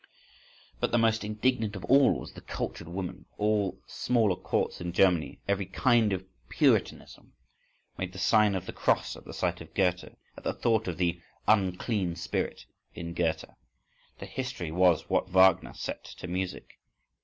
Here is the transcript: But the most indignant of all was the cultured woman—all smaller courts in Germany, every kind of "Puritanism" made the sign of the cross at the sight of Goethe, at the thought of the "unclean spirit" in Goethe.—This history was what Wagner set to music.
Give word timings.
But 0.79 0.91
the 0.91 0.97
most 0.97 1.23
indignant 1.23 1.75
of 1.75 1.85
all 1.85 2.19
was 2.19 2.33
the 2.33 2.41
cultured 2.41 2.87
woman—all 2.87 3.79
smaller 3.85 4.35
courts 4.35 4.81
in 4.81 4.93
Germany, 4.93 5.39
every 5.47 5.67
kind 5.67 6.11
of 6.11 6.25
"Puritanism" 6.49 7.33
made 7.99 8.11
the 8.11 8.17
sign 8.17 8.55
of 8.55 8.65
the 8.65 8.73
cross 8.73 9.15
at 9.15 9.25
the 9.25 9.33
sight 9.35 9.61
of 9.61 9.75
Goethe, 9.75 10.15
at 10.37 10.43
the 10.43 10.53
thought 10.55 10.87
of 10.87 10.97
the 10.97 11.21
"unclean 11.47 12.15
spirit" 12.15 12.65
in 12.95 13.13
Goethe.—This 13.13 14.29
history 14.29 14.71
was 14.71 15.07
what 15.07 15.29
Wagner 15.29 15.75
set 15.75 16.03
to 16.03 16.27
music. 16.27 16.79